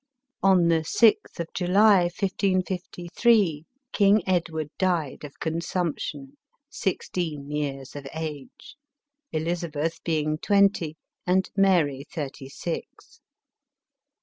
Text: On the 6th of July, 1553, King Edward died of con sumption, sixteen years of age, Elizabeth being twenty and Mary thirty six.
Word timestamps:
On 0.41 0.69
the 0.69 0.79
6th 0.79 1.39
of 1.39 1.49
July, 1.53 2.05
1553, 2.05 3.65
King 3.91 4.27
Edward 4.27 4.71
died 4.79 5.23
of 5.23 5.39
con 5.39 5.59
sumption, 5.61 6.29
sixteen 6.71 7.51
years 7.51 7.95
of 7.95 8.07
age, 8.15 8.77
Elizabeth 9.31 10.03
being 10.03 10.39
twenty 10.39 10.97
and 11.27 11.51
Mary 11.55 12.03
thirty 12.11 12.49
six. 12.49 13.21